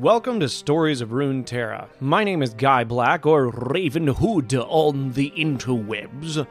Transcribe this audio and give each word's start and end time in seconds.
Welcome 0.00 0.40
to 0.40 0.48
Stories 0.48 1.02
of 1.02 1.10
Runeterra. 1.10 1.86
My 2.00 2.24
name 2.24 2.40
is 2.42 2.54
Guy 2.54 2.84
Black, 2.84 3.26
or 3.26 3.50
Raven 3.50 4.06
Hood 4.06 4.54
on 4.54 5.12
the 5.12 5.30
interwebs, 5.36 6.46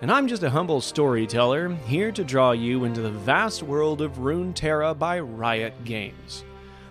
and 0.00 0.12
I'm 0.12 0.28
just 0.28 0.44
a 0.44 0.50
humble 0.50 0.80
storyteller 0.80 1.74
here 1.88 2.12
to 2.12 2.22
draw 2.22 2.52
you 2.52 2.84
into 2.84 3.02
the 3.02 3.10
vast 3.10 3.64
world 3.64 4.02
of 4.02 4.18
Runeterra 4.18 4.96
by 4.96 5.18
Riot 5.18 5.82
Games. 5.82 6.44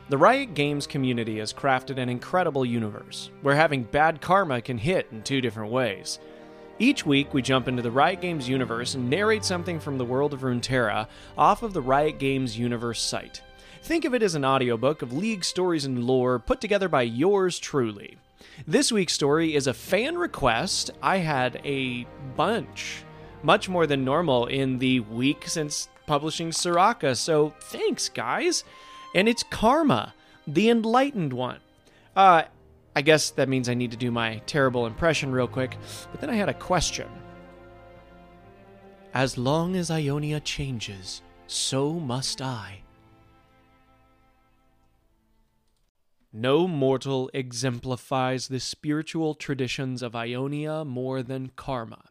The 0.10 0.18
Riot 0.18 0.54
Games 0.54 0.86
community 0.86 1.40
has 1.40 1.54
crafted 1.54 1.98
an 1.98 2.10
incredible 2.10 2.66
universe, 2.66 3.32
where 3.42 3.56
having 3.56 3.84
bad 3.84 4.20
karma 4.20 4.62
can 4.62 4.78
hit 4.78 5.08
in 5.14 5.24
two 5.24 5.40
different 5.40 5.72
ways. 5.72 6.20
Each 6.78 7.06
week, 7.06 7.34
we 7.34 7.42
jump 7.42 7.70
into 7.70 7.82
the 7.82 7.90
Riot 7.90 8.20
Games 8.20 8.50
universe 8.50 8.96
and 8.96 9.10
narrate 9.10 9.46
something 9.46 9.80
from 9.80 9.98
the 9.98 10.04
world 10.04 10.34
of 10.34 10.42
Runeterra 10.42 11.08
off 11.38 11.64
of 11.64 11.72
the 11.72 11.82
Riot 11.82 12.20
Games 12.20 12.60
universe 12.60 13.00
site. 13.00 13.42
Think 13.84 14.06
of 14.06 14.14
it 14.14 14.22
as 14.22 14.36
an 14.36 14.46
audiobook 14.46 15.02
of 15.02 15.12
League 15.12 15.44
stories 15.44 15.86
and 15.86 16.04
lore 16.04 16.38
put 16.38 16.62
together 16.62 16.88
by 16.88 17.02
yours 17.02 17.58
truly. 17.58 18.18
This 18.68 18.92
week's 18.92 19.14
story 19.14 19.56
is 19.56 19.66
a 19.66 19.74
fan 19.74 20.18
request. 20.18 20.92
I 21.02 21.18
had 21.18 21.60
a 21.66 22.06
bunch, 22.38 23.04
much 23.42 23.68
more 23.68 23.88
than 23.88 24.06
normal, 24.06 24.46
in 24.46 24.78
the 24.78 25.00
week 25.00 25.48
since 25.48 25.90
publishing 26.06 26.52
Soraka, 26.52 27.18
so 27.18 27.56
thanks, 27.60 28.08
guys. 28.08 28.64
And 29.16 29.28
it's 29.28 29.44
Karma, 29.44 30.14
the 30.46 30.70
enlightened 30.70 31.34
one. 31.34 31.60
Uh, 32.16 32.44
I 32.96 33.02
guess 33.02 33.32
that 33.32 33.50
means 33.50 33.68
I 33.68 33.74
need 33.74 33.92
to 33.92 33.98
do 33.98 34.12
my 34.12 34.42
terrible 34.46 34.86
impression 34.86 35.32
real 35.32 35.48
quick, 35.48 35.76
but 36.12 36.22
then 36.22 36.30
I 36.30 36.36
had 36.36 36.50
a 36.50 36.54
question. 36.54 37.08
As 39.14 39.40
long 39.40 39.76
as 39.76 39.90
Ionia 39.90 40.40
changes, 40.40 41.24
so 41.48 41.94
must 41.94 42.42
I. 42.42 42.84
No 46.34 46.66
mortal 46.66 47.30
exemplifies 47.34 48.48
the 48.48 48.62
spiritual 48.62 49.36
traditions 49.36 50.02
of 50.02 50.16
Ionia 50.16 50.86
more 50.86 51.22
than 51.22 51.52
Karma. 51.58 52.06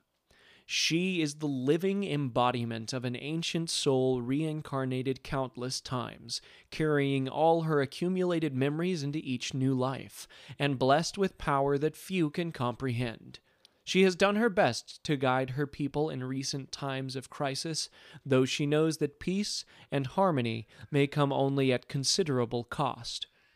She 0.66 1.22
is 1.22 1.36
the 1.36 1.46
living 1.48 2.04
embodiment 2.04 2.92
of 2.92 3.06
an 3.06 3.16
ancient 3.16 3.70
soul 3.70 4.20
reincarnated 4.20 5.22
countless 5.22 5.80
times, 5.80 6.42
carrying 6.70 7.30
all 7.30 7.62
her 7.62 7.80
accumulated 7.80 8.54
memories 8.54 9.02
into 9.02 9.20
each 9.20 9.54
new 9.54 9.74
life, 9.74 10.28
and 10.58 10.78
blessed 10.78 11.16
with 11.16 11.38
power 11.38 11.78
that 11.78 11.96
few 11.96 12.28
can 12.28 12.52
comprehend. 12.52 13.40
She 13.84 14.02
has 14.02 14.14
done 14.14 14.36
her 14.36 14.50
best 14.50 15.02
to 15.04 15.16
guide 15.16 15.50
her 15.50 15.66
people 15.66 16.10
in 16.10 16.22
recent 16.22 16.70
times 16.70 17.16
of 17.16 17.30
crisis, 17.30 17.88
though 18.24 18.44
she 18.44 18.66
knows 18.66 18.98
that 18.98 19.18
peace 19.18 19.64
and 19.90 20.06
harmony 20.06 20.68
may 20.90 21.06
come 21.06 21.32
only 21.32 21.72
at 21.72 21.88
considerable 21.88 22.64
cost, 22.64 23.26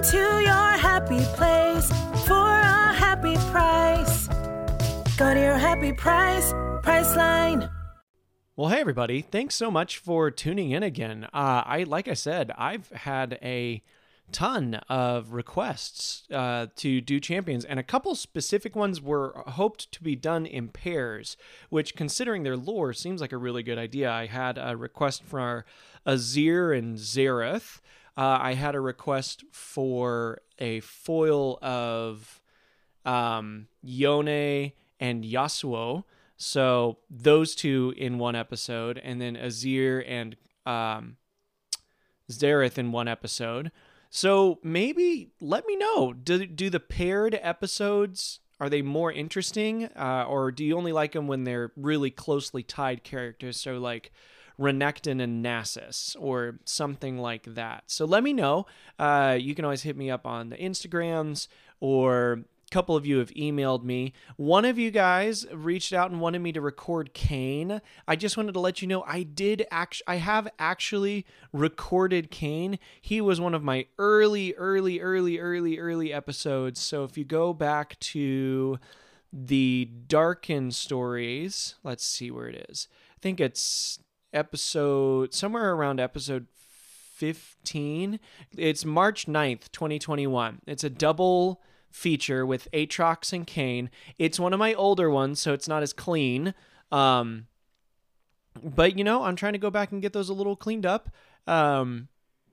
Go 0.00 0.06
to 0.12 0.40
your 0.40 0.78
happy 0.78 1.20
place 1.36 1.90
for 2.26 2.48
a 2.48 2.94
happy 2.94 3.34
price. 3.52 4.28
Go 5.18 5.34
to 5.34 5.38
your 5.38 5.58
happy 5.58 5.92
price, 5.92 6.54
Priceline. 6.82 7.70
Well, 8.56 8.70
hey 8.70 8.80
everybody! 8.80 9.20
Thanks 9.20 9.56
so 9.56 9.70
much 9.70 9.98
for 9.98 10.30
tuning 10.30 10.70
in 10.70 10.82
again. 10.82 11.24
Uh, 11.34 11.64
I 11.66 11.84
like 11.86 12.08
I 12.08 12.14
said, 12.14 12.50
I've 12.56 12.88
had 12.88 13.38
a 13.42 13.82
ton 14.32 14.76
of 14.88 15.34
requests 15.34 16.22
uh, 16.30 16.68
to 16.76 17.02
do 17.02 17.20
champions, 17.20 17.66
and 17.66 17.78
a 17.78 17.82
couple 17.82 18.14
specific 18.14 18.74
ones 18.74 19.02
were 19.02 19.42
hoped 19.48 19.92
to 19.92 20.02
be 20.02 20.16
done 20.16 20.46
in 20.46 20.68
pairs. 20.68 21.36
Which, 21.68 21.94
considering 21.94 22.42
their 22.42 22.56
lore, 22.56 22.94
seems 22.94 23.20
like 23.20 23.32
a 23.32 23.36
really 23.36 23.62
good 23.62 23.76
idea. 23.76 24.10
I 24.10 24.28
had 24.28 24.56
a 24.56 24.78
request 24.78 25.24
for 25.24 25.66
Azir 26.06 26.74
and 26.74 26.96
Xerath. 26.96 27.80
Uh, 28.16 28.38
I 28.40 28.54
had 28.54 28.74
a 28.74 28.80
request 28.80 29.44
for 29.52 30.40
a 30.58 30.80
foil 30.80 31.58
of 31.62 32.40
um, 33.04 33.68
Yone 33.82 34.72
and 34.98 35.24
Yasuo. 35.24 36.04
So 36.36 36.98
those 37.10 37.54
two 37.54 37.94
in 37.96 38.18
one 38.18 38.34
episode, 38.34 38.98
and 38.98 39.20
then 39.20 39.36
Azir 39.36 40.04
and 40.06 40.36
um, 40.66 41.16
Xerath 42.30 42.78
in 42.78 42.92
one 42.92 43.08
episode. 43.08 43.70
So 44.10 44.58
maybe 44.62 45.32
let 45.40 45.66
me 45.66 45.76
know. 45.76 46.12
Do 46.12 46.46
do 46.46 46.70
the 46.70 46.80
paired 46.80 47.38
episodes 47.40 48.40
are 48.60 48.68
they 48.68 48.82
more 48.82 49.10
interesting, 49.10 49.86
uh, 49.96 50.26
or 50.28 50.52
do 50.52 50.62
you 50.64 50.76
only 50.76 50.92
like 50.92 51.12
them 51.12 51.26
when 51.26 51.44
they're 51.44 51.72
really 51.76 52.10
closely 52.10 52.62
tied 52.62 53.02
characters? 53.02 53.58
So 53.58 53.78
like 53.78 54.12
Renekton 54.60 55.22
and 55.22 55.44
Nasus 55.44 56.14
or 56.20 56.58
something 56.64 57.18
like 57.18 57.54
that. 57.54 57.84
So 57.86 58.04
let 58.04 58.22
me 58.22 58.32
know. 58.32 58.66
Uh, 58.98 59.36
you 59.40 59.54
can 59.54 59.64
always 59.64 59.82
hit 59.82 59.96
me 59.96 60.10
up 60.10 60.26
on 60.26 60.50
the 60.50 60.56
Instagrams 60.56 61.48
or 61.80 62.32
a 62.32 62.70
couple 62.70 62.94
of 62.94 63.06
you 63.06 63.18
have 63.18 63.30
emailed 63.30 63.82
me. 63.82 64.12
One 64.36 64.66
of 64.66 64.78
you 64.78 64.90
guys 64.90 65.46
reached 65.50 65.92
out 65.94 66.10
and 66.10 66.20
wanted 66.20 66.40
me 66.40 66.52
to 66.52 66.60
record 66.60 67.14
Kayn. 67.14 67.80
I 68.06 68.16
just 68.16 68.36
wanted 68.36 68.52
to 68.52 68.60
let 68.60 68.82
you 68.82 68.86
know 68.86 69.02
I 69.06 69.22
did 69.22 69.66
actually 69.70 70.04
I 70.06 70.16
have 70.16 70.46
actually 70.58 71.24
recorded 71.52 72.30
Kayn. 72.30 72.78
He 73.00 73.20
was 73.20 73.40
one 73.40 73.54
of 73.54 73.62
my 73.62 73.86
early 73.98 74.54
early 74.54 75.00
early 75.00 75.40
early 75.40 75.78
early 75.78 76.12
episodes. 76.12 76.80
So 76.80 77.04
if 77.04 77.16
you 77.16 77.24
go 77.24 77.54
back 77.54 77.98
to 78.00 78.78
the 79.32 79.88
Darkin 80.06 80.70
stories, 80.70 81.76
let's 81.82 82.04
see 82.04 82.30
where 82.30 82.48
it 82.48 82.66
is. 82.68 82.88
I 83.16 83.18
think 83.20 83.40
it's 83.40 84.00
episode 84.32 85.34
somewhere 85.34 85.72
around 85.72 86.00
episode 86.00 86.46
15. 87.20 88.18
It's 88.56 88.84
March 88.84 89.26
9th, 89.26 89.70
2021. 89.72 90.60
It's 90.66 90.84
a 90.84 90.90
double 90.90 91.60
feature 91.90 92.46
with 92.46 92.68
Aatrox 92.72 93.32
and 93.32 93.46
Kayn. 93.46 93.90
It's 94.18 94.40
one 94.40 94.52
of 94.52 94.58
my 94.58 94.74
older 94.74 95.10
ones, 95.10 95.40
so 95.40 95.52
it's 95.52 95.68
not 95.68 95.82
as 95.82 95.92
clean. 95.92 96.54
Um, 96.90 97.46
but 98.62 98.96
you 98.96 99.04
know, 99.04 99.24
I'm 99.24 99.36
trying 99.36 99.52
to 99.52 99.58
go 99.58 99.70
back 99.70 99.92
and 99.92 100.02
get 100.02 100.12
those 100.12 100.28
a 100.28 100.34
little 100.34 100.56
cleaned 100.56 100.86
up. 100.86 101.10
Um, 101.46 102.08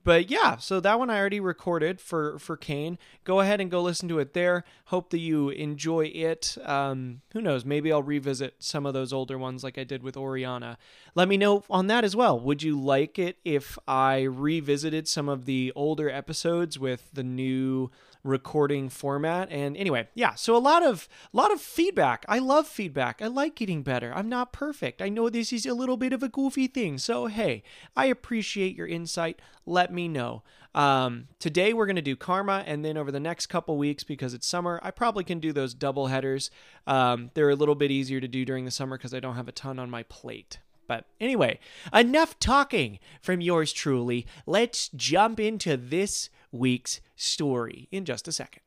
but 0.08 0.32
yeah, 0.32 0.56
so 0.56 0.80
that 0.80 1.00
one 1.00 1.10
I 1.10 1.20
already 1.20 1.42
recorded 1.42 2.00
for 2.00 2.40
for 2.40 2.56
Kayn. 2.56 2.98
Go 3.26 3.42
ahead 3.42 3.60
and 3.60 3.70
go 3.70 3.82
listen 3.82 4.08
to 4.08 4.20
it 4.20 4.34
there. 4.34 4.64
Hope 4.86 5.10
that 5.10 5.20
you 5.20 5.50
enjoy 5.50 6.06
it. 6.06 6.58
Um, 6.64 7.20
who 7.34 7.42
knows? 7.42 7.66
Maybe 7.66 7.92
I'll 7.92 8.02
revisit 8.02 8.56
some 8.60 8.86
of 8.86 8.94
those 8.94 9.12
older 9.12 9.38
ones 9.38 9.66
like 9.66 9.78
I 9.78 9.84
did 9.84 10.04
with 10.04 10.16
Orianna. 10.16 10.78
Let 11.14 11.28
me 11.28 11.36
know 11.36 11.66
on 11.70 11.88
that 11.88 12.06
as 12.06 12.16
well. 12.16 12.40
Would 12.40 12.64
you 12.64 12.80
like 12.80 13.20
it 13.20 13.40
if 13.44 13.78
I 13.86 14.22
revisited 14.22 15.10
some 15.10 15.28
of 15.28 15.44
the 15.44 15.74
older 15.76 16.10
episodes 16.10 16.80
with 16.80 17.10
the 17.12 17.24
new 17.26 17.92
recording 18.24 18.90
format. 18.90 19.50
And 19.52 19.78
anyway 19.78 20.08
yeah 20.14 20.36
so 20.36 20.56
a 20.56 20.60
lot 20.60 20.84
of 20.84 21.08
a 21.34 21.38
lot 21.38 21.52
of 21.52 21.62
feedback. 21.62 22.26
I 22.28 22.40
love 22.40 22.68
feedback. 22.68 23.22
I 23.22 23.28
like 23.28 23.56
getting 23.56 23.84
better. 23.84 24.14
I'm 24.16 24.30
not 24.30 24.54
perfect. 24.54 25.02
I 25.02 25.10
know 25.10 25.30
this 25.30 25.54
is 25.54 25.66
a 25.66 25.74
little 25.74 25.98
bit 25.98 26.14
of 26.14 26.24
a 26.24 26.30
goofy 26.30 26.68
thing. 26.68 26.98
So 26.98 27.28
hey 27.28 27.64
i 27.96 28.06
appreciate 28.06 28.76
your 28.76 28.88
insight. 28.88 29.40
Let 29.66 29.94
me 29.94 30.08
know. 30.08 30.44
Um, 30.76 31.28
today 31.40 31.74
we're 31.74 31.88
going 31.88 31.96
to 31.96 32.02
do 32.02 32.16
karma 32.16 32.64
and 32.68 32.86
then 32.86 32.98
over 32.98 33.12
the 33.12 33.20
next 33.20 33.48
couple 33.48 33.78
weeks 33.78 34.04
because 34.04 34.36
it's 34.36 34.46
summer 34.46 34.80
i 34.84 34.92
probably 34.92 35.24
can 35.24 35.40
do 35.40 35.52
those 35.52 35.74
double 35.74 36.08
headers. 36.08 36.52
Um, 36.86 37.32
they're 37.34 37.50
a 37.50 37.56
little 37.56 37.76
bit 37.76 37.92
easier 37.92 38.22
to 38.22 38.28
do 38.28 38.46
during 38.46 38.66
the 38.66 38.72
summer 38.72 38.98
because 38.98 39.14
i 39.14 39.20
don't 39.20 39.36
have 39.36 39.48
a 39.48 39.54
ton 39.54 39.80
on 39.80 39.90
my 39.90 40.04
plate. 40.04 40.60
But 40.88 41.06
anyway, 41.20 41.60
enough 41.94 42.40
talking 42.40 43.00
from 43.22 43.42
yours 43.42 43.74
truly. 43.74 44.26
Let's 44.46 44.90
jump 44.90 45.40
into 45.40 45.78
this 45.78 46.30
week's 46.52 47.02
story 47.16 47.88
in 47.92 48.06
just 48.06 48.28
a 48.28 48.32
second. 48.32 48.62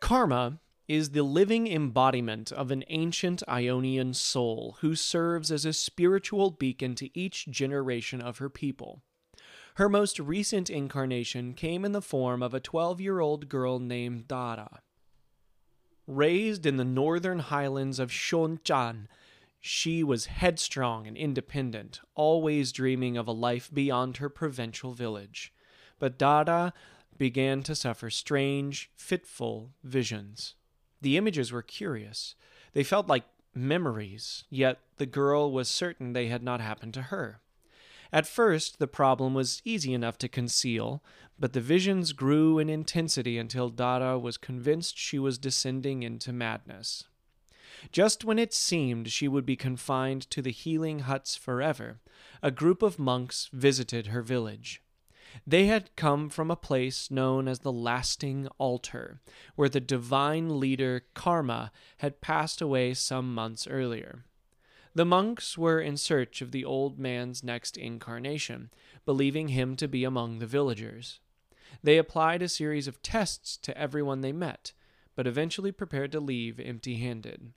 Karma 0.00 0.60
is 0.88 1.10
the 1.10 1.22
living 1.22 1.68
embodiment 1.68 2.50
of 2.50 2.72
an 2.72 2.82
ancient 2.88 3.42
Ionian 3.48 4.12
soul 4.12 4.76
who 4.80 4.96
serves 4.96 5.52
as 5.52 5.64
a 5.64 5.72
spiritual 5.72 6.50
beacon 6.50 6.96
to 6.96 7.16
each 7.16 7.46
generation 7.48 8.20
of 8.20 8.38
her 8.38 8.50
people. 8.50 9.02
Her 9.76 9.88
most 9.88 10.18
recent 10.18 10.68
incarnation 10.68 11.54
came 11.54 11.84
in 11.84 11.92
the 11.92 12.02
form 12.02 12.42
of 12.42 12.54
a 12.54 12.60
12 12.60 13.00
year 13.00 13.20
old 13.20 13.48
girl 13.48 13.78
named 13.78 14.26
Dara. 14.26 14.80
Raised 16.06 16.66
in 16.66 16.76
the 16.76 16.84
northern 16.84 17.38
highlands 17.38 18.00
of 18.00 18.10
Shonchan, 18.10 19.06
she 19.60 20.02
was 20.02 20.26
headstrong 20.26 21.06
and 21.06 21.16
independent, 21.16 22.00
always 22.14 22.72
dreaming 22.72 23.16
of 23.16 23.28
a 23.28 23.32
life 23.32 23.70
beyond 23.72 24.16
her 24.16 24.28
provincial 24.28 24.92
village. 24.92 25.52
but 25.98 26.18
Dara 26.18 26.72
began 27.18 27.62
to 27.62 27.74
suffer 27.74 28.08
strange, 28.08 28.90
fitful 28.96 29.74
visions. 29.84 30.54
The 31.02 31.18
images 31.18 31.52
were 31.52 31.62
curious. 31.62 32.34
They 32.72 32.82
felt 32.82 33.06
like 33.06 33.24
memories, 33.54 34.44
yet 34.48 34.78
the 34.96 35.06
girl 35.06 35.52
was 35.52 35.68
certain 35.68 36.14
they 36.14 36.28
had 36.28 36.42
not 36.42 36.60
happened 36.62 36.94
to 36.94 37.02
her. 37.02 37.42
At 38.12 38.26
first, 38.26 38.78
the 38.78 38.88
problem 38.88 39.34
was 39.34 39.60
easy 39.64 39.92
enough 39.92 40.18
to 40.18 40.28
conceal, 40.28 41.04
but 41.38 41.52
the 41.52 41.60
visions 41.60 42.12
grew 42.12 42.58
in 42.58 42.68
intensity 42.70 43.38
until 43.38 43.68
Dara 43.68 44.18
was 44.18 44.36
convinced 44.36 44.96
she 44.98 45.18
was 45.18 45.38
descending 45.38 46.02
into 46.02 46.32
madness. 46.32 47.04
Just 47.92 48.24
when 48.24 48.38
it 48.38 48.54
seemed 48.54 49.10
she 49.10 49.28
would 49.28 49.46
be 49.46 49.56
confined 49.56 50.28
to 50.30 50.42
the 50.42 50.50
healing 50.50 51.00
huts 51.00 51.36
forever, 51.36 52.00
a 52.42 52.50
group 52.50 52.82
of 52.82 52.98
monks 52.98 53.48
visited 53.52 54.08
her 54.08 54.22
village. 54.22 54.82
They 55.46 55.66
had 55.66 55.94
come 55.96 56.28
from 56.28 56.50
a 56.50 56.56
place 56.56 57.10
known 57.10 57.46
as 57.46 57.60
the 57.60 57.72
Lasting 57.72 58.48
Altar, 58.58 59.20
where 59.54 59.68
the 59.68 59.80
divine 59.80 60.58
leader 60.58 61.04
Karma 61.14 61.70
had 61.98 62.20
passed 62.20 62.60
away 62.60 62.94
some 62.94 63.34
months 63.34 63.66
earlier. 63.66 64.24
The 64.94 65.04
monks 65.04 65.56
were 65.56 65.80
in 65.80 65.96
search 65.96 66.42
of 66.42 66.50
the 66.50 66.64
old 66.64 66.98
man's 66.98 67.44
next 67.44 67.76
incarnation, 67.76 68.70
believing 69.04 69.48
him 69.48 69.76
to 69.76 69.86
be 69.86 70.02
among 70.02 70.38
the 70.38 70.46
villagers. 70.46 71.20
They 71.82 71.96
applied 71.96 72.42
a 72.42 72.48
series 72.48 72.88
of 72.88 73.00
tests 73.00 73.56
to 73.58 73.78
everyone 73.78 74.20
they 74.20 74.32
met, 74.32 74.72
but 75.14 75.28
eventually 75.28 75.70
prepared 75.70 76.10
to 76.12 76.20
leave 76.20 76.58
empty 76.58 76.96
handed. 76.96 77.52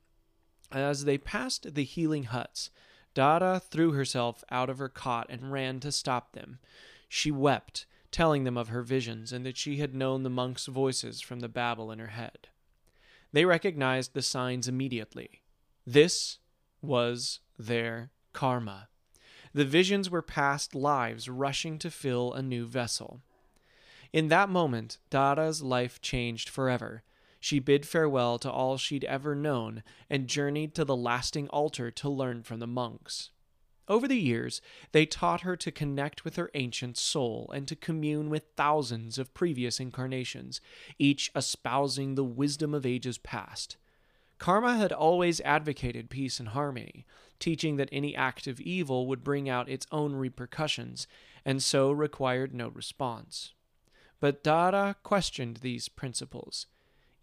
As 0.74 1.06
they 1.06 1.20
passed 1.20 1.76
the 1.76 1.84
healing 1.84 2.24
huts, 2.24 2.72
Dara 3.14 3.60
threw 3.60 3.92
herself 3.92 4.44
out 4.50 4.70
of 4.70 4.80
her 4.80 4.90
cot 4.90 5.28
and 5.30 5.52
ran 5.52 5.80
to 5.82 5.92
stop 5.92 6.34
them. 6.34 6.58
She 7.08 7.30
wept, 7.30 7.86
telling 8.12 8.44
them 8.44 8.58
of 8.58 8.70
her 8.70 8.82
visions 8.82 9.32
and 9.32 9.46
that 9.46 9.58
she 9.58 9.78
had 9.78 9.94
known 9.94 10.24
the 10.24 10.30
monks' 10.30 10.66
voices 10.66 11.22
from 11.22 11.40
the 11.42 11.48
babble 11.48 11.92
in 11.92 12.00
her 12.00 12.08
head. 12.08 12.48
They 13.32 13.46
recognized 13.46 14.14
the 14.14 14.22
signs 14.22 14.68
immediately. 14.68 15.42
This 15.86 16.40
was 16.82 17.40
their 17.58 18.12
karma. 18.34 18.90
The 19.54 19.66
visions 19.66 20.10
were 20.10 20.22
past 20.24 20.74
lives 20.74 21.30
rushing 21.30 21.78
to 21.80 21.92
fill 21.92 22.34
a 22.34 22.42
new 22.42 22.66
vessel. 22.66 23.22
In 24.12 24.28
that 24.30 24.50
moment, 24.50 24.98
Dara's 25.10 25.62
life 25.62 26.02
changed 26.02 26.50
forever. 26.50 27.04
She 27.44 27.60
bid 27.60 27.86
farewell 27.86 28.40
to 28.40 28.50
all 28.50 28.78
she'd 28.78 29.04
ever 29.04 29.36
known 29.36 29.84
and 30.10 30.30
journeyed 30.30 30.74
to 30.76 30.86
the 30.86 30.96
lasting 30.96 31.50
altar 31.50 31.92
to 31.92 32.08
learn 32.08 32.42
from 32.44 32.62
the 32.62 32.68
monks. 32.68 33.32
Over 33.90 34.08
the 34.08 34.16
years, 34.16 34.62
they 34.94 35.06
taught 35.06 35.42
her 35.42 35.58
to 35.58 35.70
connect 35.70 36.24
with 36.24 36.38
her 36.38 36.50
ancient 36.54 36.98
soul 36.98 37.52
and 37.54 37.68
to 37.68 37.76
commune 37.76 38.30
with 38.30 38.54
thousands 38.56 39.18
of 39.18 39.34
previous 39.34 39.82
incarnations, 39.82 40.62
each 40.98 41.32
espousing 41.36 42.16
the 42.16 42.24
wisdom 42.24 42.74
of 42.74 42.86
ages 42.86 43.18
past. 43.18 43.76
Karma 44.38 44.78
had 44.78 44.94
always 44.94 45.42
advocated 45.42 46.10
peace 46.10 46.40
and 46.40 46.48
harmony, 46.48 47.06
teaching 47.40 47.76
that 47.76 47.90
any 47.92 48.16
act 48.16 48.48
of 48.48 48.62
evil 48.62 49.06
would 49.06 49.22
bring 49.22 49.50
out 49.50 49.68
its 49.68 49.86
own 49.92 50.16
repercussions, 50.16 51.08
and 51.44 51.62
so 51.62 51.92
required 51.92 52.56
no 52.56 52.70
response. 52.70 53.52
But 54.22 54.46
Dara 54.46 54.96
questioned 55.04 55.58
these 55.58 55.90
principles. 55.90 56.68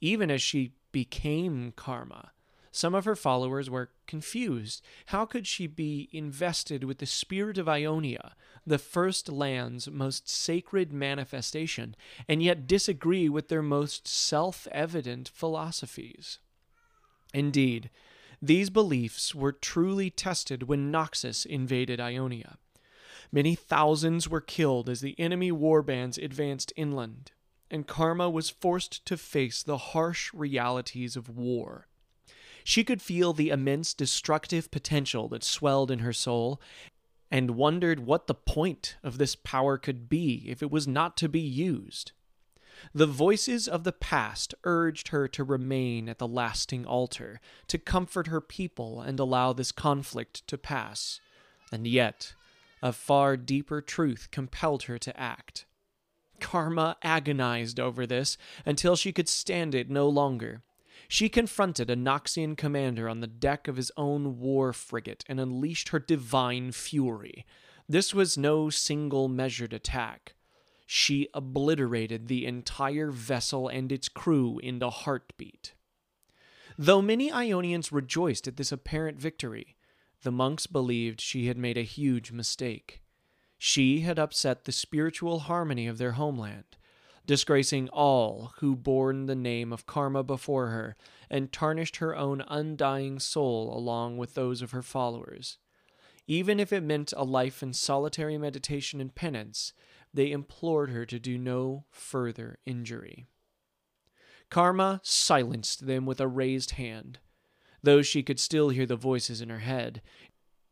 Even 0.01 0.31
as 0.31 0.43
she 0.43 0.73
became 0.93 1.73
Karma, 1.77 2.33
some 2.73 2.95
of 2.95 3.05
her 3.05 3.17
followers 3.17 3.69
were 3.69 3.91
confused. 4.07 4.83
How 5.07 5.27
could 5.27 5.47
she 5.47 5.67
be 5.67 6.09
invested 6.13 6.85
with 6.85 6.99
the 6.99 7.07
spirit 7.07 7.59
of 7.59 7.69
Ionia, 7.69 8.35
the 8.67 8.79
first 8.79 9.29
land's 9.29 9.91
most 9.91 10.29
sacred 10.29 10.93
manifestation, 10.93 11.97
and 12.29 12.43
yet 12.43 12.67
disagree 12.67 13.29
with 13.29 13.49
their 13.49 13.63
most 13.63 14.07
self 14.07 14.69
evident 14.71 15.29
philosophies? 15.29 16.39
Indeed, 17.35 17.91
these 18.41 18.71
beliefs 18.71 19.35
were 19.35 19.53
truly 19.53 20.09
tested 20.11 20.63
when 20.65 20.93
Noxus 20.93 21.45
invaded 21.45 22.01
Ionia. 22.01 22.57
Many 23.33 23.55
thousands 23.55 24.29
were 24.29 24.41
killed 24.41 24.89
as 24.89 25.01
the 25.01 25.19
enemy 25.19 25.53
warbands 25.53 26.23
advanced 26.23 26.73
inland, 26.77 27.33
and 27.71 27.87
Karma 27.87 28.29
was 28.29 28.51
forced 28.51 29.05
to 29.07 29.17
face 29.17 29.63
the 29.63 29.79
harsh 29.79 30.33
realities 30.35 31.17
of 31.17 31.29
war. 31.29 31.87
She 32.65 32.85
could 32.85 33.01
feel 33.01 33.33
the 33.33 33.51
immense 33.51 33.95
destructive 33.95 34.71
potential 34.71 35.29
that 35.29 35.45
swelled 35.45 35.91
in 35.91 36.01
her 36.01 36.13
soul, 36.13 36.61
and 37.31 37.53
wondered 37.53 38.01
what 38.01 38.27
the 38.27 38.35
point 38.35 38.97
of 39.03 39.19
this 39.19 39.37
power 39.37 39.79
could 39.79 40.09
be 40.09 40.45
if 40.49 40.63
it 40.63 40.71
was 40.71 40.89
not 40.89 41.17
to 41.19 41.29
be 41.29 41.41
used. 41.41 42.13
The 42.95 43.07
voices 43.07 43.69
of 43.69 43.85
the 43.85 43.93
past 43.93 44.55
urged 44.65 45.09
her 45.09 45.29
to 45.29 45.45
remain 45.45 46.09
at 46.09 46.19
the 46.19 46.27
lasting 46.27 46.87
altar, 46.87 47.41
to 47.69 47.79
comfort 47.79 48.27
her 48.27 48.41
people 48.41 49.01
and 49.01 49.21
allow 49.21 49.53
this 49.53 49.71
conflict 49.71 50.47
to 50.49 50.59
pass. 50.59 51.21
And 51.71 51.87
yet, 51.87 52.35
a 52.83 52.93
far 52.93 53.37
deeper 53.37 53.81
truth 53.81 54.29
compelled 54.31 54.85
her 54.85 54.99
to 54.99 55.19
act. 55.19 55.67
Karma 56.41 56.97
agonized 57.03 57.79
over 57.79 58.07
this 58.07 58.37
until 58.65 58.97
she 58.97 59.13
could 59.13 59.29
stand 59.29 59.75
it 59.75 59.91
no 59.91 60.09
longer. 60.09 60.63
She 61.09 61.29
confronted 61.29 61.91
a 61.91 61.97
Noxian 61.97 62.57
commander 62.57 63.09
on 63.09 63.21
the 63.21 63.27
deck 63.27 63.69
of 63.69 63.77
his 63.77 63.93
own 63.97 64.39
war 64.39 64.73
frigate 64.73 65.25
and 65.29 65.41
unleashed 65.41 65.91
her 65.91 65.99
divine 65.99 66.73
fury. 66.73 67.45
This 67.89 68.15
was 68.15 68.39
no 68.39 68.71
single 68.71 69.29
measured 69.29 69.73
attack 69.73 70.35
she 70.93 71.29
obliterated 71.35 72.27
the 72.27 72.45
entire 72.45 73.13
vessel 73.13 73.69
and 73.69 73.93
its 73.93 74.09
crew 74.09 74.59
in 74.61 74.83
a 74.83 74.91
heartbeat. 74.91 75.73
Though 76.77 77.01
many 77.01 77.31
Ionians 77.31 77.93
rejoiced 77.93 78.49
at 78.49 78.57
this 78.57 78.73
apparent 78.73 79.17
victory, 79.21 79.77
the 80.25 80.33
monks 80.33 80.67
believed 80.67 81.21
she 81.21 81.47
had 81.47 81.57
made 81.57 81.79
a 81.79 81.83
huge 81.83 82.33
mistake. 82.33 83.03
She 83.63 84.01
had 84.01 84.19
upset 84.19 84.65
the 84.65 84.73
spiritual 84.73 85.41
harmony 85.41 85.87
of 85.87 85.99
their 85.99 86.13
homeland, 86.13 86.79
disgracing 87.27 87.91
all 87.91 88.55
who 88.61 88.75
borne 88.75 89.27
the 89.27 89.35
name 89.35 89.71
of 89.71 89.85
Karma 89.85 90.23
before 90.23 90.69
her, 90.69 90.97
and 91.29 91.53
tarnished 91.53 91.97
her 91.97 92.17
own 92.17 92.41
undying 92.49 93.19
soul 93.19 93.77
along 93.77 94.17
with 94.17 94.33
those 94.33 94.63
of 94.63 94.71
her 94.71 94.81
followers. 94.81 95.59
Even 96.27 96.59
if 96.59 96.73
it 96.73 96.83
meant 96.83 97.13
a 97.15 97.23
life 97.23 97.63
in 97.63 97.75
solitary 97.75 98.39
meditation 98.39 98.99
and 98.99 99.15
penance, 99.15 99.75
they 100.15 100.33
implored 100.33 100.89
her 100.89 101.05
to 101.05 101.19
do 101.19 101.37
no 101.37 101.85
further 101.91 102.59
injury. 102.65 103.27
Karma 104.49 105.03
silenced 105.05 105.87
them 105.87 106.07
with 106.07 106.19
a 106.19 106.27
raised 106.27 106.71
hand, 106.73 107.19
though 107.83 108.01
she 108.01 108.23
could 108.23 108.41
still 108.41 108.71
hear 108.71 108.87
the 108.87 108.97
voices 108.97 109.43
in 109.43 109.51
her 109.51 109.59
head. 109.59 110.01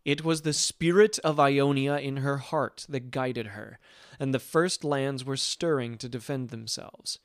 It 0.08 0.24
was 0.24 0.40
the 0.40 0.54
spirit 0.54 1.18
of 1.18 1.38
Ionia 1.38 1.98
in 1.98 2.16
her 2.16 2.38
heart 2.38 2.86
that 2.88 3.10
guided 3.10 3.48
her, 3.48 3.78
and 4.18 4.32
the 4.32 4.38
first 4.38 4.82
lands 4.82 5.22
were 5.22 5.36
stirring 5.36 5.98
to 5.98 6.08
defend 6.08 6.48
themselves. 6.48 7.18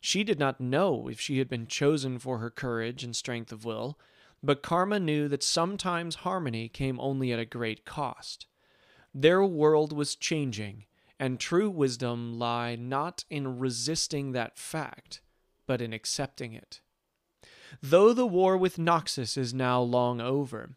She 0.00 0.24
did 0.24 0.38
not 0.38 0.58
know 0.58 1.06
if 1.06 1.20
she 1.20 1.36
had 1.36 1.50
been 1.50 1.66
chosen 1.66 2.18
for 2.18 2.38
her 2.38 2.48
courage 2.48 3.04
and 3.04 3.14
strength 3.14 3.52
of 3.52 3.66
will, 3.66 3.98
but 4.42 4.62
Karma 4.62 4.98
knew 4.98 5.28
that 5.28 5.42
sometimes 5.42 6.24
harmony 6.24 6.70
came 6.70 6.98
only 6.98 7.30
at 7.30 7.38
a 7.38 7.44
great 7.44 7.84
cost. 7.84 8.46
Their 9.14 9.44
world 9.44 9.92
was 9.92 10.16
changing, 10.16 10.86
and 11.18 11.38
true 11.38 11.68
wisdom 11.68 12.38
lie 12.38 12.74
not 12.74 13.22
in 13.28 13.58
resisting 13.58 14.32
that 14.32 14.56
fact, 14.56 15.20
but 15.66 15.82
in 15.82 15.92
accepting 15.92 16.54
it. 16.54 16.80
Though 17.82 18.14
the 18.14 18.26
war 18.26 18.56
with 18.56 18.78
Noxus 18.78 19.36
is 19.36 19.52
now 19.52 19.82
long 19.82 20.22
over, 20.22 20.70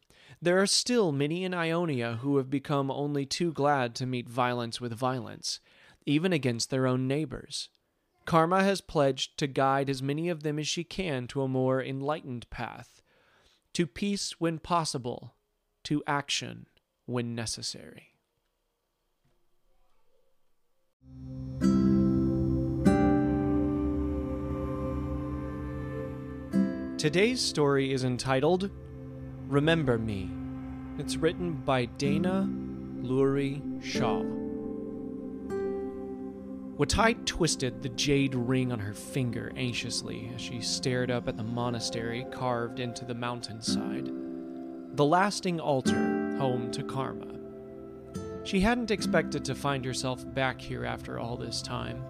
there 0.43 0.61
are 0.61 0.67
still 0.67 1.13
many 1.13 1.45
in 1.45 1.53
Ionia 1.53 2.19
who 2.21 2.35
have 2.35 2.49
become 2.49 2.91
only 2.91 3.25
too 3.25 3.53
glad 3.53 3.95
to 3.95 4.05
meet 4.05 4.27
violence 4.27 4.81
with 4.81 4.91
violence, 4.91 5.61
even 6.05 6.33
against 6.33 6.69
their 6.69 6.85
own 6.85 7.07
neighbors. 7.07 7.69
Karma 8.25 8.61
has 8.61 8.81
pledged 8.81 9.37
to 9.37 9.47
guide 9.47 9.89
as 9.89 10.03
many 10.03 10.27
of 10.27 10.43
them 10.43 10.59
as 10.59 10.67
she 10.67 10.83
can 10.83 11.27
to 11.27 11.41
a 11.41 11.47
more 11.47 11.81
enlightened 11.81 12.49
path, 12.49 13.01
to 13.71 13.87
peace 13.87 14.33
when 14.37 14.59
possible, 14.59 15.35
to 15.85 16.03
action 16.05 16.67
when 17.05 17.35
necessary. 17.35 18.09
Today's 26.97 27.41
story 27.41 27.93
is 27.93 28.03
entitled 28.03 28.69
Remember 29.47 29.97
Me. 29.97 30.29
It's 30.97 31.17
written 31.17 31.53
by 31.53 31.85
Dana 31.85 32.49
Luery 33.01 33.61
Shaw. 33.81 34.23
Watai 36.77 37.23
twisted 37.25 37.83
the 37.83 37.89
jade 37.89 38.33
ring 38.33 38.71
on 38.71 38.79
her 38.79 38.93
finger 38.93 39.51
anxiously 39.55 40.31
as 40.33 40.41
she 40.41 40.61
stared 40.61 41.11
up 41.11 41.27
at 41.27 41.37
the 41.37 41.43
monastery 41.43 42.25
carved 42.31 42.79
into 42.79 43.05
the 43.05 43.13
mountainside, 43.13 44.09
the 44.95 45.05
lasting 45.05 45.59
altar 45.59 46.37
home 46.37 46.71
to 46.71 46.81
Karma. 46.83 47.27
She 48.43 48.61
hadn't 48.61 48.91
expected 48.91 49.45
to 49.45 49.55
find 49.55 49.85
herself 49.85 50.23
back 50.33 50.59
here 50.59 50.85
after 50.85 51.19
all 51.19 51.37
this 51.37 51.61
time. 51.61 52.03